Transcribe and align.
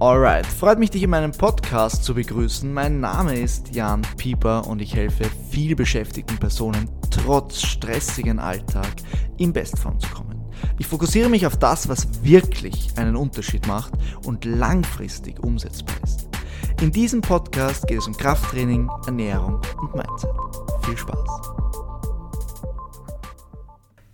Alright, 0.00 0.46
freut 0.46 0.78
mich, 0.78 0.88
dich 0.88 1.02
in 1.02 1.10
meinem 1.10 1.32
Podcast 1.32 2.04
zu 2.04 2.14
begrüßen. 2.14 2.72
Mein 2.72 3.00
Name 3.00 3.38
ist 3.38 3.74
Jan 3.74 4.00
Pieper 4.16 4.66
und 4.66 4.80
ich 4.80 4.94
helfe 4.94 5.24
viel 5.50 5.76
beschäftigten 5.76 6.38
Personen 6.38 6.88
trotz 7.10 7.60
stressigen 7.60 8.38
Alltag 8.38 8.88
in 9.36 9.52
Bestform 9.52 10.00
zu 10.00 10.08
kommen. 10.08 10.42
Ich 10.78 10.86
fokussiere 10.86 11.28
mich 11.28 11.46
auf 11.46 11.58
das, 11.58 11.86
was 11.90 12.24
wirklich 12.24 12.96
einen 12.96 13.14
Unterschied 13.14 13.66
macht 13.66 13.92
und 14.24 14.46
langfristig 14.46 15.38
umsetzbar 15.44 15.96
ist. 16.02 16.30
In 16.80 16.90
diesem 16.90 17.20
Podcast 17.20 17.86
geht 17.86 17.98
es 17.98 18.06
um 18.06 18.16
Krafttraining, 18.16 18.88
Ernährung 19.04 19.60
und 19.82 19.94
Mindset. 19.94 20.30
Viel 20.82 20.96
Spaß! 20.96 21.52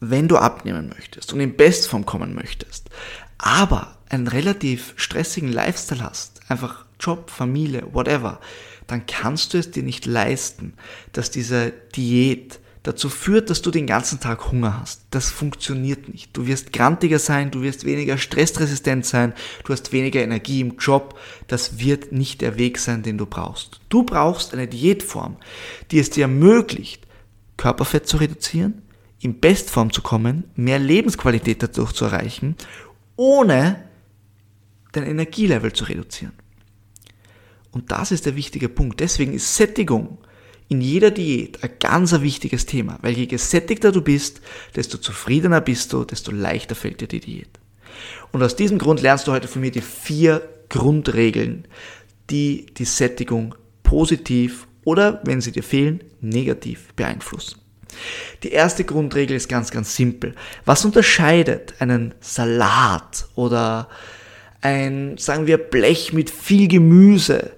Wenn 0.01 0.27
du 0.27 0.37
abnehmen 0.37 0.89
möchtest 0.89 1.33
und 1.33 1.39
in 1.39 1.57
Bestform 1.57 2.05
kommen 2.05 2.35
möchtest, 2.35 2.91
aber 3.39 3.96
einen 4.09 4.29
relativ 4.29 4.95
stressigen 4.97 5.53
Lifestyle 5.53 6.03
hast, 6.03 6.41
einfach 6.49 6.85
Job, 7.01 7.31
Familie, 7.31 7.87
whatever, 7.93 8.41
dann 8.87 9.07
kannst 9.07 9.53
du 9.53 9.59
es 9.59 9.71
dir 9.71 9.83
nicht 9.83 10.07
leisten, 10.07 10.75
dass 11.13 11.31
diese 11.31 11.73
Diät 11.95 12.61
dazu 12.87 13.09
führt, 13.09 13.51
dass 13.51 13.63
du 13.63 13.71
den 13.71 13.87
ganzen 13.87 14.21
Tag 14.21 14.51
Hunger 14.53 14.81
hast. 14.81 15.03
Das 15.11 15.31
funktioniert 15.31 16.09
nicht. 16.09 16.37
Du 16.37 16.47
wirst 16.47 16.73
grantiger 16.73 17.19
sein, 17.19 17.51
du 17.51 17.63
wirst 17.63 17.85
weniger 17.85 18.17
stressresistent 18.17 19.05
sein, 19.05 19.33
du 19.65 19.73
hast 19.73 19.93
weniger 19.93 20.23
Energie 20.23 20.61
im 20.61 20.77
Job. 20.79 21.19
Das 21.49 21.81
wird 21.81 22.13
nicht 22.13 22.41
der 22.43 22.59
Weg 22.59 22.79
sein, 22.79 23.03
den 23.03 23.19
du 23.19 23.27
brauchst. 23.27 23.81
Du 23.89 24.05
brauchst 24.05 24.55
eine 24.55 24.69
Diätform, 24.69 25.37
die 25.91 25.99
es 25.99 26.11
dir 26.11 26.23
ermöglicht, 26.23 27.07
Körperfett 27.57 28.07
zu 28.07 28.19
reduzieren, 28.19 28.83
in 29.19 29.41
Bestform 29.41 29.93
zu 29.93 30.03
kommen, 30.03 30.45
mehr 30.55 30.79
Lebensqualität 30.79 31.63
dadurch 31.63 31.93
zu 31.93 32.05
erreichen, 32.05 32.55
ohne 33.17 33.86
dein 34.97 35.07
Energielevel 35.07 35.73
zu 35.73 35.85
reduzieren. 35.85 36.33
Und 37.71 37.93
das 37.93 38.11
ist 38.11 38.27
der 38.27 38.37
wichtige 38.37 38.69
Punkt. 38.69 39.01
Deswegen 39.01 39.35
ist 39.35 39.57
Sättigung 39.57 40.19
in 40.69 40.81
jeder 40.81 41.11
Diät 41.11 41.63
ein 41.63 41.71
ganz 41.79 42.13
wichtiges 42.21 42.67
Thema, 42.67 42.99
weil 43.03 43.13
je 43.13 43.27
gesättigter 43.27 43.93
du 43.93 44.01
bist, 44.01 44.41
desto 44.75 44.99
zufriedener 44.99 45.61
bist 45.61 45.93
du, 45.93 46.05
desto 46.05 46.33
leichter 46.33 46.75
fällt 46.75 47.01
dir 47.01 47.09
die 47.09 47.21
Diät. 47.21 47.61
Und 48.33 48.43
aus 48.43 48.57
diesem 48.57 48.79
Grund 48.79 49.01
lernst 49.01 49.27
du 49.27 49.33
heute 49.33 49.49
von 49.49 49.61
mir 49.63 49.71
die 49.71 49.81
vier 49.81 50.49
Grundregeln, 50.69 51.69
die 52.31 52.67
die 52.77 52.85
Sättigung 52.85 53.55
positiv 53.83 54.67
oder, 54.85 55.21
wenn 55.25 55.41
sie 55.41 55.53
dir 55.53 55.63
fehlen, 55.63 56.03
negativ 56.21 56.93
beeinflussen. 56.95 57.61
Die 58.43 58.51
erste 58.51 58.85
Grundregel 58.85 59.37
ist 59.37 59.49
ganz, 59.49 59.71
ganz 59.71 59.95
simpel. 59.95 60.35
Was 60.65 60.85
unterscheidet 60.85 61.75
einen 61.79 62.15
Salat 62.21 63.29
oder 63.35 63.89
ein, 64.61 65.19
sagen 65.19 65.47
wir, 65.47 65.59
Blech 65.59 66.13
mit 66.13 66.31
viel 66.31 66.69
Gemüse 66.69 67.53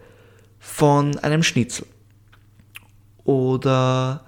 von 0.59 1.19
einem 1.19 1.43
Schnitzel 1.43 1.87
oder 3.25 4.25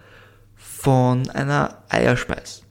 von 0.57 1.29
einer 1.31 1.83
Eierspeis. 1.89 2.63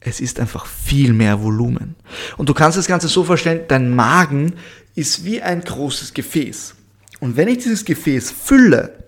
Es 0.00 0.20
ist 0.20 0.40
einfach 0.40 0.66
viel 0.66 1.12
mehr 1.12 1.42
Volumen. 1.42 1.94
Und 2.36 2.48
du 2.48 2.54
kannst 2.54 2.78
das 2.78 2.86
Ganze 2.86 3.08
so 3.08 3.22
vorstellen, 3.22 3.62
dein 3.68 3.94
Magen 3.94 4.54
ist 4.94 5.24
wie 5.24 5.42
ein 5.42 5.60
großes 5.60 6.14
Gefäß. 6.14 6.74
Und 7.20 7.36
wenn 7.36 7.48
ich 7.48 7.58
dieses 7.58 7.84
Gefäß 7.84 8.30
fülle, 8.30 8.99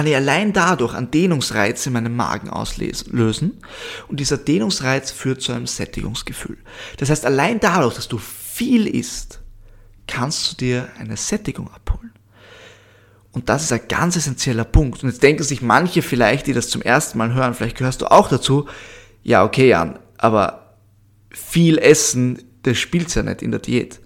kann 0.00 0.06
ich 0.06 0.16
allein 0.16 0.54
dadurch 0.54 0.94
einen 0.94 1.10
Dehnungsreiz 1.10 1.84
in 1.84 1.92
meinem 1.92 2.16
Magen 2.16 2.48
auslösen. 2.48 3.60
Und 4.08 4.18
dieser 4.18 4.38
Dehnungsreiz 4.38 5.10
führt 5.10 5.42
zu 5.42 5.52
einem 5.52 5.66
Sättigungsgefühl. 5.66 6.56
Das 6.96 7.10
heißt, 7.10 7.26
allein 7.26 7.60
dadurch, 7.60 7.96
dass 7.96 8.08
du 8.08 8.16
viel 8.16 8.86
isst, 8.86 9.42
kannst 10.06 10.52
du 10.52 10.56
dir 10.56 10.88
eine 10.98 11.18
Sättigung 11.18 11.70
abholen. 11.70 12.14
Und 13.32 13.50
das 13.50 13.64
ist 13.64 13.72
ein 13.72 13.88
ganz 13.88 14.16
essentieller 14.16 14.64
Punkt. 14.64 15.02
Und 15.02 15.10
jetzt 15.10 15.22
denken 15.22 15.42
sich 15.42 15.60
manche 15.60 16.00
vielleicht, 16.00 16.46
die 16.46 16.54
das 16.54 16.70
zum 16.70 16.80
ersten 16.80 17.18
Mal 17.18 17.34
hören, 17.34 17.52
vielleicht 17.52 17.76
gehörst 17.76 18.00
du 18.00 18.10
auch 18.10 18.30
dazu, 18.30 18.70
ja, 19.22 19.44
okay, 19.44 19.68
Jan, 19.68 19.98
aber 20.16 20.76
viel 21.28 21.76
Essen, 21.76 22.42
das 22.62 22.78
spielt 22.78 23.14
ja 23.14 23.22
nicht 23.22 23.42
in 23.42 23.50
der 23.50 23.60
Diät. 23.60 24.00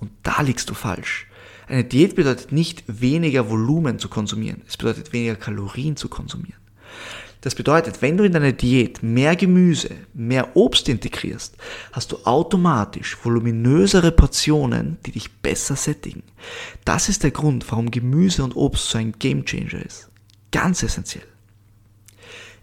Und 0.00 0.12
da 0.22 0.40
liegst 0.40 0.70
du 0.70 0.72
falsch. 0.72 1.25
Eine 1.68 1.84
Diät 1.84 2.14
bedeutet 2.14 2.52
nicht 2.52 2.84
weniger 2.86 3.50
Volumen 3.50 3.98
zu 3.98 4.08
konsumieren, 4.08 4.62
es 4.68 4.76
bedeutet 4.76 5.12
weniger 5.12 5.34
Kalorien 5.34 5.96
zu 5.96 6.08
konsumieren. 6.08 6.60
Das 7.40 7.54
bedeutet, 7.54 8.02
wenn 8.02 8.16
du 8.16 8.24
in 8.24 8.32
deine 8.32 8.54
Diät 8.54 9.02
mehr 9.02 9.36
Gemüse, 9.36 9.90
mehr 10.14 10.56
Obst 10.56 10.88
integrierst, 10.88 11.56
hast 11.92 12.10
du 12.10 12.18
automatisch 12.24 13.16
voluminösere 13.22 14.10
Portionen, 14.10 14.98
die 15.06 15.12
dich 15.12 15.30
besser 15.30 15.76
sättigen. 15.76 16.22
Das 16.84 17.08
ist 17.08 17.22
der 17.22 17.30
Grund, 17.30 17.64
warum 17.70 17.90
Gemüse 17.90 18.42
und 18.42 18.56
Obst 18.56 18.90
so 18.90 18.98
ein 18.98 19.12
Gamechanger 19.18 19.84
ist. 19.84 20.08
Ganz 20.50 20.82
essentiell. 20.82 21.26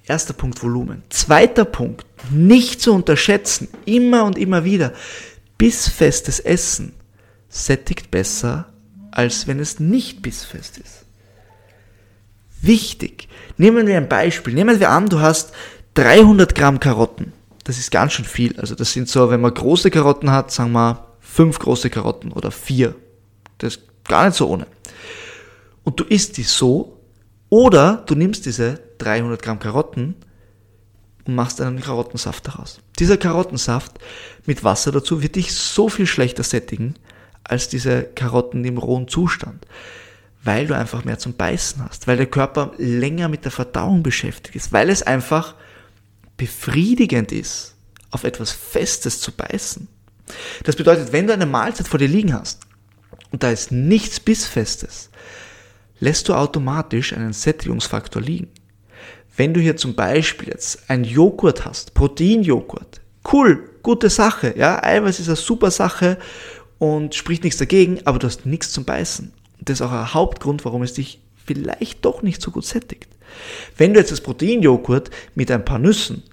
Erster 0.06 0.34
Punkt 0.34 0.62
Volumen. 0.62 1.04
Zweiter 1.10 1.64
Punkt, 1.64 2.06
nicht 2.30 2.82
zu 2.82 2.94
unterschätzen, 2.94 3.70
immer 3.86 4.26
und 4.26 4.38
immer 4.38 4.66
wieder, 4.66 4.92
bissfestes 5.58 6.42
Essen 6.42 6.94
sättigt 7.48 8.12
besser, 8.12 8.73
als 9.14 9.48
wenn 9.48 9.60
es 9.60 9.80
nicht 9.80 10.22
bissfest 10.22 10.78
ist 10.78 11.04
wichtig. 12.64 13.28
Nehmen 13.58 13.86
wir 13.86 13.98
ein 13.98 14.10
Beispiel. 14.10 14.54
Nehmen 14.54 14.80
wir 14.80 14.90
an, 14.90 15.08
du 15.08 15.20
hast 15.20 15.52
300 15.94 16.56
Gramm 16.56 16.80
Karotten. 16.80 17.34
Das 17.64 17.78
ist 17.78 17.92
ganz 17.92 18.14
schön 18.14 18.26
viel. 18.26 18.60
Also 18.60 18.74
das 18.74 18.94
sind 18.94 19.08
so, 19.08 19.30
wenn 19.30 19.42
man 19.42 19.54
große 19.54 19.92
Karotten 19.92 20.32
hat, 20.32 20.52
sagen 20.52 20.72
wir 20.72 21.06
fünf 21.20 21.60
große 21.60 21.90
Karotten 21.90 22.32
oder 22.32 22.52
vier. 22.52 22.96
Das 23.60 23.76
ist 23.76 23.84
gar 24.06 24.26
nicht 24.26 24.36
so 24.36 24.50
ohne. 24.50 24.66
Und 25.84 26.00
du 26.00 26.04
isst 26.06 26.38
die 26.38 26.44
so 26.44 27.00
oder 27.50 28.04
du 28.08 28.16
nimmst 28.16 28.46
diese 28.46 28.80
300 28.98 29.42
Gramm 29.42 29.60
Karotten 29.60 30.16
und 31.26 31.36
machst 31.36 31.62
einen 31.62 31.82
Karottensaft 31.82 32.48
daraus. 32.48 32.80
Dieser 33.00 33.18
Karottensaft 33.18 34.00
mit 34.46 34.64
Wasser 34.64 34.92
dazu 34.92 35.22
wird 35.22 35.36
dich 35.36 35.54
so 35.54 35.90
viel 35.90 36.08
schlechter 36.08 36.44
sättigen 36.44 36.96
als 37.44 37.70
diese 37.70 38.04
Karotten 38.04 38.64
im 38.66 38.78
rohen 38.78 39.08
Zustand 39.08 39.66
weil 40.44 40.68
du 40.68 40.76
einfach 40.76 41.06
mehr 41.06 41.18
zum 41.18 41.34
Beißen 41.34 41.84
hast, 41.84 42.08
weil 42.08 42.18
der 42.18 42.26
Körper 42.26 42.74
länger 42.78 43.30
mit 43.30 43.46
der 43.46 43.52
Verdauung 43.52 44.04
beschäftigt 44.04 44.56
ist, 44.56 44.74
weil 44.74 44.90
es 44.90 45.02
einfach 45.02 45.56
befriedigend 46.38 47.32
ist, 47.32 47.76
auf 48.12 48.24
etwas 48.24 48.52
Festes 48.52 49.22
zu 49.22 49.32
beißen. 49.32 49.88
Das 50.64 50.76
bedeutet, 50.76 51.14
wenn 51.14 51.28
du 51.28 51.34
eine 51.34 51.46
Mahlzeit 51.46 51.88
vor 51.88 52.00
dir 52.00 52.08
liegen 52.08 52.34
hast 52.34 52.62
und 53.32 53.44
da 53.44 53.52
ist 53.52 53.72
nichts 53.72 54.20
Bissfestes, 54.20 55.10
lässt 56.00 56.28
du 56.28 56.34
automatisch 56.34 57.14
einen 57.14 57.34
Sättigungsfaktor 57.34 58.22
liegen. 58.22 58.50
Wenn 59.36 59.54
du 59.54 59.62
hier 59.62 59.78
zum 59.78 59.96
Beispiel 59.96 60.50
jetzt 60.50 60.90
ein 60.90 61.06
Joghurt 61.06 61.66
hast, 61.66 61.94
Proteinjoghurt, 61.94 63.02
cool, 63.32 63.70
gute 63.82 64.10
Sache, 64.10 64.54
ja, 64.58 64.84
Eiweiß 64.84 65.20
ist 65.20 65.28
eine 65.28 65.38
super 65.38 65.72
Sache 65.72 66.18
und 66.92 67.16
spricht 67.16 67.44
nichts 67.44 67.60
dagegen, 67.60 68.00
aber 68.06 68.20
du 68.20 68.28
hast 68.28 68.46
nichts 68.46 68.72
zum 68.72 68.86
Beißen 68.86 69.32
das 69.66 69.80
ist 69.80 69.82
auch 69.86 69.92
ein 69.92 70.14
Hauptgrund, 70.14 70.66
warum 70.66 70.84
es 70.84 70.94
dich 70.94 71.22
vielleicht 71.46 72.04
doch 72.06 72.22
nicht 72.22 72.42
so 72.42 72.52
gut 72.52 72.66
sättigt. 72.66 73.08
Wenn 73.78 73.94
du 73.94 74.00
jetzt 74.00 74.12
das 74.12 74.22
Proteinjoghurt 74.22 75.10
mit 75.36 75.52
ein 75.52 75.66
paar 75.66 75.80
Nüssen 75.80 76.24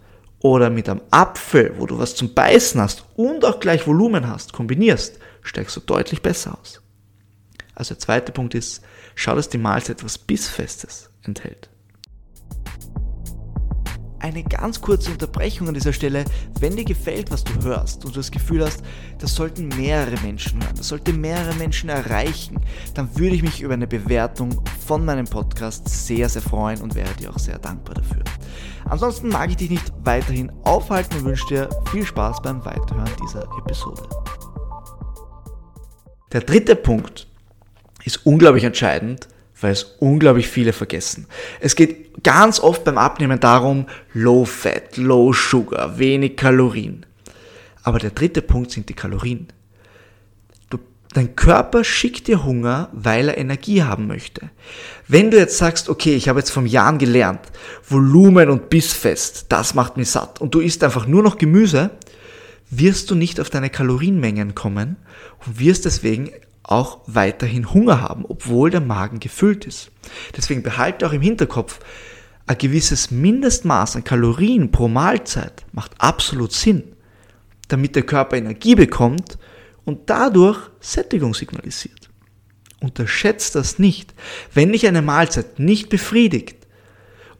oder 0.40 0.70
mit 0.70 0.88
einem 0.88 1.00
Apfel, 1.10 1.74
wo 1.78 1.86
du 1.86 1.98
was 1.98 2.14
zum 2.14 2.34
Beißen 2.34 2.80
hast 2.80 3.04
und 3.16 3.44
auch 3.44 3.60
gleich 3.60 3.86
Volumen 3.86 4.28
hast, 4.28 4.52
kombinierst, 4.52 5.18
steigst 5.42 5.76
du 5.76 5.80
deutlich 5.80 6.22
besser 6.22 6.58
aus. 6.60 6.80
Also 7.74 7.94
der 7.94 8.00
zweite 8.00 8.32
Punkt 8.32 8.54
ist, 8.54 8.82
schau, 9.14 9.34
dass 9.34 9.48
die 9.48 9.58
Mahlzeit 9.58 9.98
etwas 9.98 10.18
Bissfestes 10.18 11.10
enthält 11.22 11.68
eine 14.20 14.42
ganz 14.42 14.80
kurze 14.80 15.10
Unterbrechung 15.10 15.68
an 15.68 15.74
dieser 15.74 15.92
Stelle. 15.92 16.24
Wenn 16.60 16.76
dir 16.76 16.84
gefällt, 16.84 17.30
was 17.30 17.44
du 17.44 17.52
hörst 17.62 18.04
und 18.04 18.14
du 18.14 18.20
das 18.20 18.30
Gefühl 18.30 18.64
hast, 18.64 18.82
das 19.18 19.34
sollten 19.34 19.68
mehrere 19.68 20.18
Menschen 20.22 20.62
hören, 20.62 20.74
das 20.76 20.88
sollte 20.88 21.12
mehrere 21.12 21.54
Menschen 21.54 21.88
erreichen, 21.88 22.60
dann 22.94 23.16
würde 23.18 23.36
ich 23.36 23.42
mich 23.42 23.60
über 23.60 23.74
eine 23.74 23.86
Bewertung 23.86 24.62
von 24.86 25.04
meinem 25.04 25.26
Podcast 25.26 25.88
sehr, 25.88 26.28
sehr 26.28 26.42
freuen 26.42 26.80
und 26.80 26.94
wäre 26.94 27.12
dir 27.14 27.30
auch 27.30 27.38
sehr 27.38 27.58
dankbar 27.58 27.96
dafür. 27.96 28.22
Ansonsten 28.84 29.28
mag 29.28 29.50
ich 29.50 29.56
dich 29.56 29.70
nicht 29.70 29.92
weiterhin 30.04 30.50
aufhalten 30.64 31.16
und 31.18 31.24
wünsche 31.24 31.46
dir 31.46 31.70
viel 31.90 32.04
Spaß 32.04 32.42
beim 32.42 32.64
Weiterhören 32.64 33.10
dieser 33.22 33.44
Episode. 33.58 34.02
Der 36.32 36.42
dritte 36.42 36.76
Punkt 36.76 37.26
ist 38.04 38.24
unglaublich 38.24 38.64
entscheidend 38.64 39.28
weil 39.60 39.72
es 39.72 39.96
unglaublich 39.98 40.48
viele 40.48 40.72
vergessen. 40.72 41.26
Es 41.60 41.76
geht 41.76 42.22
ganz 42.22 42.60
oft 42.60 42.84
beim 42.84 42.98
Abnehmen 42.98 43.40
darum, 43.40 43.86
Low 44.12 44.44
Fat, 44.44 44.96
Low 44.96 45.32
Sugar, 45.32 45.98
wenig 45.98 46.36
Kalorien. 46.36 47.06
Aber 47.82 47.98
der 47.98 48.10
dritte 48.10 48.42
Punkt 48.42 48.70
sind 48.70 48.88
die 48.88 48.94
Kalorien. 48.94 49.48
Du, 50.68 50.78
dein 51.14 51.34
Körper 51.34 51.84
schickt 51.84 52.26
dir 52.26 52.44
Hunger, 52.44 52.88
weil 52.92 53.28
er 53.28 53.38
Energie 53.38 53.82
haben 53.82 54.06
möchte. 54.06 54.50
Wenn 55.08 55.30
du 55.30 55.38
jetzt 55.38 55.58
sagst, 55.58 55.88
okay, 55.88 56.14
ich 56.14 56.28
habe 56.28 56.40
jetzt 56.40 56.50
vom 56.50 56.66
Jahren 56.66 56.98
gelernt, 56.98 57.40
Volumen 57.88 58.50
und 58.50 58.70
Bissfest, 58.70 59.46
das 59.48 59.74
macht 59.74 59.96
mich 59.96 60.10
satt, 60.10 60.40
und 60.40 60.54
du 60.54 60.60
isst 60.60 60.84
einfach 60.84 61.06
nur 61.06 61.22
noch 61.22 61.38
Gemüse, 61.38 61.90
wirst 62.70 63.10
du 63.10 63.14
nicht 63.14 63.40
auf 63.40 63.50
deine 63.50 63.70
Kalorienmengen 63.70 64.54
kommen 64.54 64.96
und 65.44 65.58
wirst 65.58 65.84
deswegen 65.86 66.30
auch 66.70 67.00
weiterhin 67.06 67.72
Hunger 67.72 68.00
haben, 68.00 68.24
obwohl 68.26 68.70
der 68.70 68.80
Magen 68.80 69.20
gefüllt 69.20 69.64
ist. 69.64 69.90
Deswegen 70.36 70.62
behalte 70.62 71.06
auch 71.06 71.12
im 71.12 71.22
Hinterkopf, 71.22 71.80
ein 72.46 72.58
gewisses 72.58 73.10
Mindestmaß 73.10 73.96
an 73.96 74.04
Kalorien 74.04 74.72
pro 74.72 74.88
Mahlzeit 74.88 75.64
macht 75.72 75.92
absolut 75.98 76.52
Sinn, 76.52 76.82
damit 77.68 77.94
der 77.94 78.02
Körper 78.02 78.36
Energie 78.36 78.74
bekommt 78.74 79.38
und 79.84 80.10
dadurch 80.10 80.58
Sättigung 80.80 81.34
signalisiert. 81.34 82.08
Unterschätzt 82.80 83.54
das 83.54 83.78
nicht. 83.78 84.14
Wenn 84.52 84.72
dich 84.72 84.86
eine 84.86 85.02
Mahlzeit 85.02 85.58
nicht 85.58 85.90
befriedigt 85.90 86.66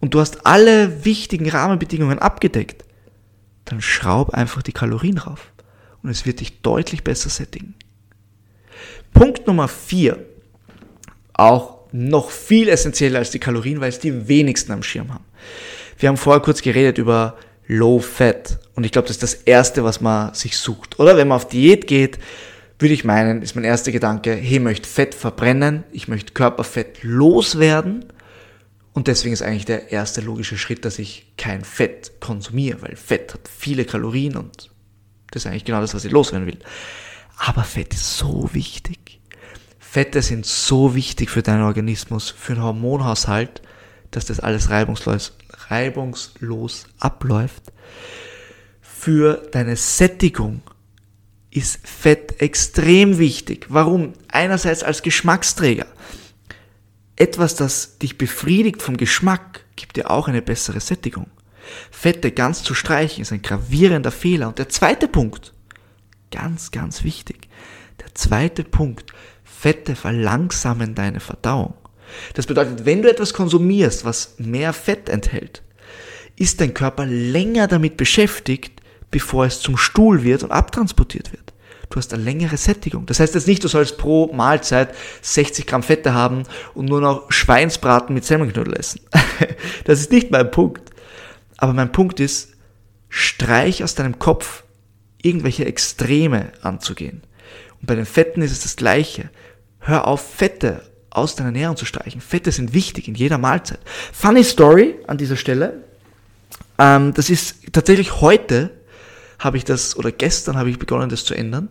und 0.01 0.15
du 0.15 0.21
hast 0.21 0.47
alle 0.47 1.05
wichtigen 1.05 1.49
Rahmenbedingungen 1.49 2.19
abgedeckt, 2.19 2.85
dann 3.65 3.81
schraub 3.81 4.31
einfach 4.31 4.63
die 4.63 4.73
Kalorien 4.73 5.19
rauf 5.19 5.53
und 6.03 6.11
es 6.11 6.27
wird 6.27 6.41
dich 6.41 6.63
deutlich 6.63 7.05
besser 7.05 7.31
sättigen. 7.31 7.75
Punkt 9.13 9.47
Nummer 9.47 9.69
vier, 9.69 10.25
auch 11.33 11.79
noch 11.93 12.31
viel 12.31 12.69
essentieller 12.69 13.19
als 13.19 13.31
die 13.31 13.39
Kalorien, 13.39 13.81
weil 13.81 13.89
es 13.89 13.99
die 13.99 14.29
wenigsten 14.29 14.73
am 14.73 14.83
Schirm 14.83 15.13
haben. 15.13 15.25
Wir 15.99 16.09
haben 16.09 16.17
vorher 16.17 16.41
kurz 16.41 16.63
geredet 16.63 16.99
über 16.99 17.37
Low 17.67 17.99
Fat 17.99 18.59
und 18.75 18.85
ich 18.85 18.93
glaube, 18.93 19.09
das 19.09 19.17
ist 19.17 19.23
das 19.23 19.35
Erste, 19.35 19.85
was 19.85 20.01
man 20.01 20.35
sich 20.35 20.57
sucht. 20.57 20.99
Oder 20.99 21.17
wenn 21.17 21.29
man 21.29 21.37
auf 21.37 21.49
Diät 21.49 21.87
geht, 21.87 22.19
würde 22.79 22.95
ich 22.95 23.05
meinen, 23.05 23.43
ist 23.43 23.55
mein 23.55 23.65
erster 23.65 23.93
Gedanke, 23.93 24.35
hey, 24.35 24.57
ich 24.57 24.61
möchte 24.61 24.89
Fett 24.89 25.15
verbrennen, 25.15 25.85
ich 25.93 26.09
möchte 26.09 26.33
Körperfett 26.33 27.03
loswerden 27.03 28.07
und 28.93 29.07
deswegen 29.07 29.35
ist 29.35 29.43
eigentlich 29.43 29.67
der 29.67 29.93
erste 29.93 30.21
logische 30.21 30.57
Schritt, 30.57 30.85
dass 30.85 30.99
ich 30.99 31.33
kein 31.37 31.65
Fett 31.65 32.13
konsumiere, 32.21 32.83
weil 32.83 32.97
Fett 32.97 33.35
hat 33.35 33.49
viele 33.49 33.85
Kalorien 33.85 34.37
und 34.37 34.71
das 35.31 35.45
ist 35.45 35.47
eigentlich 35.47 35.65
genau 35.65 35.81
das, 35.81 35.95
was 35.95 36.05
ich 36.05 36.11
loswerden 36.11 36.47
will. 36.47 36.59
Aber 37.43 37.65
Fett 37.65 37.95
ist 37.95 38.19
so 38.19 38.51
wichtig. 38.53 39.19
Fette 39.79 40.21
sind 40.21 40.45
so 40.45 40.95
wichtig 40.95 41.31
für 41.31 41.43
deinen 41.43 41.63
Organismus, 41.63 42.29
für 42.29 42.53
den 42.53 42.63
Hormonhaushalt, 42.63 43.63
dass 44.11 44.27
das 44.27 44.41
alles 44.41 44.69
reibungslos, 44.69 45.33
reibungslos 45.71 46.85
abläuft. 46.99 47.73
Für 48.83 49.43
deine 49.53 49.77
Sättigung 49.77 50.61
ist 51.51 51.81
Fett 51.89 52.43
extrem 52.43 53.17
wichtig. 53.19 53.67
Warum? 53.71 54.13
Einerseits 54.29 54.83
als 54.83 55.01
Geschmacksträger. 55.01 55.87
Etwas, 57.17 57.55
das 57.55 57.97
dich 57.97 58.19
befriedigt 58.19 58.83
vom 58.83 58.99
Geschmack, 58.99 59.65
gibt 59.77 59.97
dir 59.97 60.11
auch 60.11 60.29
eine 60.29 60.43
bessere 60.43 60.81
Sättigung. 60.81 61.27
Fette 61.91 62.33
ganz 62.33 62.63
zu 62.63 62.75
streichen 62.75 63.23
ist 63.23 63.33
ein 63.33 63.41
gravierender 63.41 64.13
Fehler. 64.13 64.49
Und 64.49 64.59
der 64.59 64.69
zweite 64.69 65.09
Punkt, 65.09 65.55
ganz, 66.31 66.71
ganz 66.71 67.05
wichtig, 67.05 67.49
der 68.01 68.15
zweite 68.15 68.65
Punkt, 68.65 69.13
Fette 69.45 69.95
verlangsamen 69.95 70.95
deine 70.95 71.21
Verdauung. 71.21 71.75
Das 72.35 72.47
bedeutet, 72.47 72.85
wenn 72.87 73.03
du 73.03 73.11
etwas 73.11 73.35
konsumierst, 73.35 74.05
was 74.05 74.35
mehr 74.39 74.73
Fett 74.73 75.09
enthält, 75.09 75.63
ist 76.37 76.61
dein 76.61 76.75
Körper 76.75 77.07
länger 77.07 77.69
damit 77.69 77.97
beschäftigt, 77.97 78.81
bevor 79.11 79.45
es 79.45 79.61
zum 79.61 79.77
Stuhl 79.77 80.23
wird 80.23 80.43
und 80.43 80.53
abtransportiert 80.53 81.33
wird. 81.33 81.53
Du 81.91 81.97
hast 81.97 82.15
eine 82.15 82.23
längere 82.23 82.57
Sättigung. 82.57 83.05
Das 83.07 83.19
heißt 83.19 83.35
jetzt 83.35 83.49
nicht, 83.49 83.65
du 83.65 83.69
sollst 83.69 83.99
pro 83.99 84.33
Mahlzeit 84.33 84.95
60 85.23 85.67
Gramm 85.67 85.83
Fette 85.83 86.15
haben 86.15 86.45
und 86.73 86.87
nur 86.87 87.01
noch 87.01 87.31
Schweinsbraten 87.33 88.15
mit 88.15 88.25
Semmelknödel 88.25 88.75
essen. 88.75 89.01
das 89.85 90.01
ist 90.01 90.13
nicht 90.13 90.31
mein 90.31 90.53
Punkt. 90.53 90.93
Aber 91.57 91.73
mein 91.73 91.91
Punkt 91.91 92.21
ist, 92.21 92.53
streich 93.09 93.83
aus 93.83 93.97
deinem 93.97 94.21
Kopf 94.21 94.63
irgendwelche 95.23 95.65
Extreme 95.65 96.53
anzugehen. 96.63 97.23
Und 97.81 97.87
bei 97.87 97.95
den 97.95 98.07
Fetten 98.07 98.43
ist 98.43 98.53
es 98.53 98.63
das 98.63 98.77
Gleiche. 98.77 99.31
Hör 99.79 100.07
auf, 100.07 100.21
Fette 100.35 100.83
aus 101.11 101.35
deiner 101.35 101.49
Ernährung 101.49 101.77
zu 101.77 101.87
streichen. 101.87 102.21
Fette 102.21 102.53
sind 102.53 102.73
wichtig 102.73 103.09
in 103.09 103.15
jeder 103.15 103.39
Mahlzeit. 103.39 103.81
Funny 104.13 104.45
Story 104.45 104.97
an 105.07 105.19
dieser 105.19 105.37
Stelle. 105.37 105.85
Ähm, 106.79 107.13
das 107.15 107.31
ist 107.31 107.73
tatsächlich 107.73 108.21
heute 108.21 108.71
habe 109.41 109.57
ich 109.57 109.65
das, 109.65 109.97
oder 109.97 110.13
gestern 110.13 110.57
habe 110.57 110.71
ich 110.71 110.79
begonnen, 110.79 111.09
das 111.09 111.25
zu 111.25 111.35
ändern. 111.35 111.71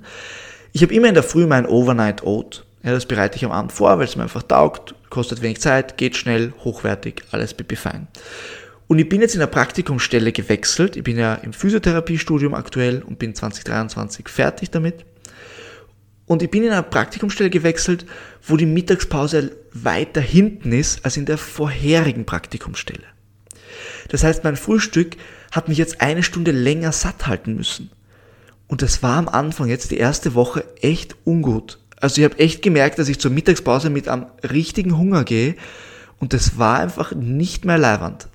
Ich 0.74 0.82
habe 0.82 0.94
immer 0.94 1.08
in 1.08 1.14
der 1.14 1.24
Früh 1.24 1.46
mein 1.46 1.66
Overnight 1.66 2.24
Oat. 2.24 2.66
Ja, 2.84 2.92
das 2.92 3.06
bereite 3.06 3.38
ich 3.38 3.46
am 3.46 3.52
Abend 3.52 3.72
vor, 3.72 3.98
weil 3.98 4.06
es 4.06 4.16
mir 4.16 4.24
einfach 4.24 4.44
taugt, 4.44 4.96
kostet 5.10 5.42
wenig 5.42 5.62
Zeit, 5.62 5.98
geht 5.98 6.18
schnell, 6.18 6.54
hochwertig, 6.64 7.24
alles 7.32 7.54
pipi 7.54 7.76
fein. 7.76 8.08
Und 8.90 8.98
ich 8.98 9.08
bin 9.08 9.22
jetzt 9.22 9.36
in 9.36 9.40
der 9.40 9.46
Praktikumsstelle 9.46 10.32
gewechselt. 10.32 10.96
Ich 10.96 11.04
bin 11.04 11.16
ja 11.16 11.36
im 11.36 11.54
Physiotherapiestudium 11.54 12.56
aktuell 12.56 13.04
und 13.04 13.20
bin 13.20 13.36
2023 13.36 14.28
fertig 14.28 14.72
damit. 14.72 15.06
Und 16.26 16.42
ich 16.42 16.50
bin 16.50 16.64
in 16.64 16.72
einer 16.72 16.82
Praktikumsstelle 16.82 17.52
gewechselt, 17.52 18.08
wo 18.42 18.58
die 18.58 18.66
Mittagspause 18.66 19.52
weiter 19.74 20.22
hinten 20.22 20.72
ist 20.72 21.06
als 21.06 21.18
in 21.18 21.28
der 21.28 21.38
vorherigen 21.38 22.26
Praktikumsstelle. 22.26 23.04
Das 24.08 24.24
heißt, 24.24 24.44
mein 24.44 24.56
Frühstück 24.56 25.18
hat 25.52 25.70
mich 25.70 25.78
jetzt 25.78 26.02
eine 26.02 26.24
Stunde 26.24 26.50
länger 26.50 26.92
satt 26.92 27.28
halten 27.28 27.56
müssen. 27.56 27.92
Und 28.66 28.82
das 28.82 29.04
war 29.04 29.18
am 29.18 29.30
Anfang 29.30 29.70
jetzt 29.70 29.92
die 29.92 29.98
erste 29.98 30.34
Woche 30.34 30.66
echt 30.82 31.16
ungut. 31.26 31.78
Also 31.98 32.22
ich 32.22 32.26
habe 32.26 32.40
echt 32.40 32.64
gemerkt, 32.64 32.98
dass 32.98 33.08
ich 33.08 33.20
zur 33.20 33.30
Mittagspause 33.30 33.92
mit 33.92 34.08
einem 34.08 34.26
richtigen 34.42 34.98
Hunger 34.98 35.26
gehe 35.26 35.54
und 36.18 36.34
das 36.34 36.58
war 36.58 36.80
einfach 36.80 37.14
nicht 37.14 37.66
mehr 37.66 37.78
leiwand. 37.78 38.30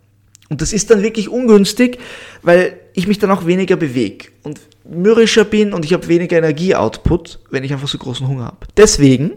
Und 0.50 0.60
das 0.60 0.72
ist 0.72 0.90
dann 0.90 1.02
wirklich 1.02 1.28
ungünstig, 1.28 1.98
weil 2.42 2.78
ich 2.92 3.06
mich 3.06 3.18
dann 3.18 3.30
auch 3.30 3.46
weniger 3.46 3.76
bewege 3.76 4.28
und 4.42 4.60
mürrischer 4.84 5.44
bin 5.44 5.72
und 5.72 5.84
ich 5.84 5.92
habe 5.92 6.08
weniger 6.08 6.36
Energieoutput, 6.36 7.40
wenn 7.50 7.64
ich 7.64 7.72
einfach 7.72 7.88
so 7.88 7.98
großen 7.98 8.28
Hunger 8.28 8.46
habe. 8.46 8.66
Deswegen 8.76 9.32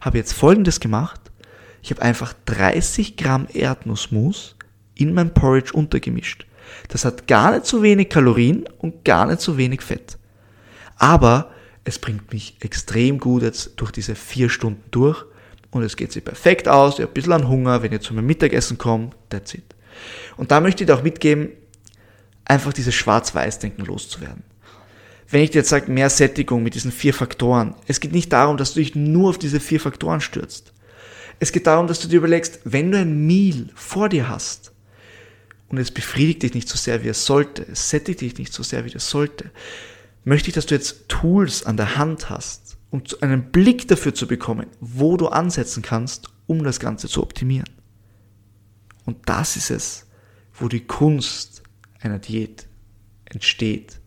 habe 0.00 0.16
ich 0.16 0.22
jetzt 0.22 0.32
folgendes 0.32 0.80
gemacht. 0.80 1.20
Ich 1.82 1.90
habe 1.90 2.02
einfach 2.02 2.34
30 2.46 3.16
Gramm 3.16 3.46
Erdnussmus 3.52 4.56
in 4.94 5.14
mein 5.14 5.34
Porridge 5.34 5.72
untergemischt. 5.72 6.46
Das 6.88 7.04
hat 7.04 7.26
gar 7.26 7.52
nicht 7.52 7.66
so 7.66 7.82
wenig 7.82 8.08
Kalorien 8.08 8.64
und 8.78 9.04
gar 9.04 9.26
nicht 9.26 9.40
so 9.40 9.56
wenig 9.58 9.82
Fett. 9.82 10.18
Aber 10.96 11.50
es 11.84 11.98
bringt 11.98 12.32
mich 12.32 12.56
extrem 12.60 13.18
gut 13.18 13.42
jetzt 13.42 13.72
durch 13.76 13.90
diese 13.90 14.14
vier 14.14 14.48
Stunden 14.48 14.84
durch 14.90 15.24
und 15.70 15.82
es 15.82 15.96
geht 15.96 16.12
sich 16.12 16.24
perfekt 16.24 16.68
aus. 16.68 16.94
Ich 16.94 17.00
habe 17.00 17.10
ein 17.10 17.14
bisschen 17.14 17.32
an 17.32 17.48
Hunger, 17.48 17.82
wenn 17.82 17.92
ihr 17.92 18.00
zu 18.00 18.14
meinem 18.14 18.26
Mittagessen 18.26 18.78
kommt, 18.78 19.14
that's 19.28 19.54
it. 19.54 19.64
Und 20.36 20.50
da 20.50 20.60
möchte 20.60 20.82
ich 20.82 20.86
dir 20.86 20.94
auch 20.94 21.02
mitgeben, 21.02 21.50
einfach 22.44 22.72
dieses 22.72 22.94
Schwarz-Weiß-Denken 22.94 23.84
loszuwerden. 23.84 24.42
Wenn 25.28 25.42
ich 25.42 25.50
dir 25.50 25.58
jetzt 25.58 25.68
sage, 25.68 25.90
mehr 25.90 26.10
Sättigung 26.10 26.62
mit 26.62 26.74
diesen 26.74 26.90
vier 26.90 27.14
Faktoren, 27.14 27.74
es 27.86 28.00
geht 28.00 28.12
nicht 28.12 28.32
darum, 28.32 28.56
dass 28.56 28.74
du 28.74 28.80
dich 28.80 28.96
nur 28.96 29.30
auf 29.30 29.38
diese 29.38 29.60
vier 29.60 29.80
Faktoren 29.80 30.20
stürzt. 30.20 30.72
Es 31.38 31.52
geht 31.52 31.66
darum, 31.66 31.86
dass 31.86 32.00
du 32.00 32.08
dir 32.08 32.16
überlegst, 32.16 32.60
wenn 32.64 32.90
du 32.90 32.98
ein 32.98 33.26
Meal 33.26 33.68
vor 33.74 34.08
dir 34.08 34.28
hast, 34.28 34.72
und 35.70 35.78
es 35.78 35.92
befriedigt 35.92 36.42
dich 36.42 36.54
nicht 36.54 36.68
so 36.68 36.76
sehr, 36.76 37.04
wie 37.04 37.08
es 37.08 37.24
sollte, 37.24 37.64
es 37.70 37.90
sättigt 37.90 38.20
dich 38.20 38.36
nicht 38.38 38.52
so 38.52 38.62
sehr, 38.62 38.84
wie 38.84 38.92
es 38.92 39.08
sollte, 39.08 39.50
möchte 40.24 40.48
ich, 40.48 40.54
dass 40.54 40.66
du 40.66 40.74
jetzt 40.74 41.08
Tools 41.08 41.64
an 41.64 41.76
der 41.76 41.96
Hand 41.96 42.28
hast, 42.28 42.76
um 42.90 43.02
einen 43.20 43.52
Blick 43.52 43.86
dafür 43.86 44.12
zu 44.12 44.26
bekommen, 44.26 44.66
wo 44.80 45.16
du 45.16 45.28
ansetzen 45.28 45.82
kannst, 45.82 46.28
um 46.46 46.64
das 46.64 46.80
Ganze 46.80 47.08
zu 47.08 47.22
optimieren. 47.22 47.70
Und 49.06 49.16
das 49.26 49.56
ist 49.56 49.70
es, 49.70 50.06
wo 50.52 50.68
die 50.68 50.86
Kunst 50.86 51.62
einer 52.00 52.18
Diät 52.18 52.66
entsteht. 53.24 54.00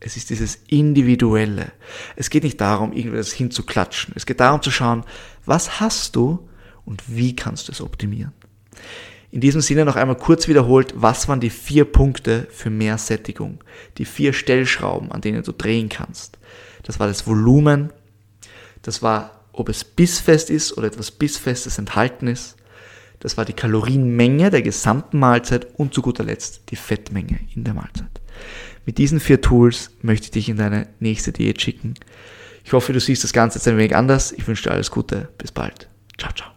Es 0.00 0.16
ist 0.16 0.30
dieses 0.30 0.56
Individuelle. 0.66 1.72
Es 2.16 2.28
geht 2.28 2.42
nicht 2.42 2.60
darum, 2.60 2.92
irgendwas 2.92 3.32
hinzuklatschen. 3.32 4.14
Es 4.16 4.26
geht 4.26 4.40
darum 4.40 4.60
zu 4.62 4.70
schauen, 4.70 5.04
was 5.46 5.80
hast 5.80 6.16
du 6.16 6.48
und 6.84 7.04
wie 7.06 7.36
kannst 7.36 7.68
du 7.68 7.72
es 7.72 7.80
optimieren. 7.80 8.32
In 9.30 9.40
diesem 9.40 9.60
Sinne 9.60 9.84
noch 9.84 9.96
einmal 9.96 10.16
kurz 10.16 10.46
wiederholt, 10.48 10.92
was 10.96 11.26
waren 11.28 11.40
die 11.40 11.50
vier 11.50 11.86
Punkte 11.86 12.48
für 12.50 12.68
mehr 12.68 12.98
Sättigung? 12.98 13.64
Die 13.96 14.04
vier 14.04 14.32
Stellschrauben, 14.32 15.10
an 15.10 15.22
denen 15.22 15.42
du 15.42 15.52
drehen 15.52 15.88
kannst. 15.88 16.38
Das 16.82 17.00
war 17.00 17.06
das 17.06 17.26
Volumen, 17.26 17.92
das 18.82 19.02
war, 19.02 19.46
ob 19.52 19.68
es 19.68 19.84
bissfest 19.84 20.50
ist 20.50 20.76
oder 20.76 20.88
etwas 20.88 21.12
bissfestes 21.12 21.78
enthalten 21.78 22.26
ist. 22.26 22.56
Das 23.22 23.36
war 23.36 23.44
die 23.44 23.52
Kalorienmenge 23.52 24.50
der 24.50 24.62
gesamten 24.62 25.20
Mahlzeit 25.20 25.68
und 25.78 25.94
zu 25.94 26.02
guter 26.02 26.24
Letzt 26.24 26.62
die 26.70 26.76
Fettmenge 26.76 27.38
in 27.54 27.62
der 27.62 27.72
Mahlzeit. 27.72 28.20
Mit 28.84 28.98
diesen 28.98 29.20
vier 29.20 29.40
Tools 29.40 29.92
möchte 30.02 30.24
ich 30.24 30.30
dich 30.32 30.48
in 30.48 30.56
deine 30.56 30.88
nächste 30.98 31.30
Diät 31.30 31.62
schicken. 31.62 31.94
Ich 32.64 32.72
hoffe, 32.72 32.92
du 32.92 32.98
siehst 32.98 33.22
das 33.22 33.32
Ganze 33.32 33.58
jetzt 33.58 33.68
ein 33.68 33.78
wenig 33.78 33.94
anders. 33.94 34.32
Ich 34.32 34.48
wünsche 34.48 34.64
dir 34.64 34.72
alles 34.72 34.90
Gute. 34.90 35.28
Bis 35.38 35.52
bald. 35.52 35.88
Ciao, 36.18 36.32
ciao. 36.32 36.51